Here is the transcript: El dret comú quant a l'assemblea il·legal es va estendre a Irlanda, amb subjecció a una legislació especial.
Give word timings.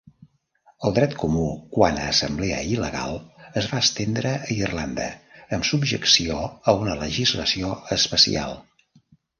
El 0.87 0.93
dret 0.93 1.11
comú 1.23 1.43
quant 1.75 1.99
a 1.99 2.07
l'assemblea 2.07 2.63
il·legal 2.77 3.13
es 3.63 3.69
va 3.75 3.83
estendre 3.85 4.33
a 4.41 4.51
Irlanda, 4.57 5.07
amb 5.59 5.69
subjecció 5.73 6.43
a 6.75 6.79
una 6.83 6.99
legislació 7.07 7.77
especial. 8.01 8.61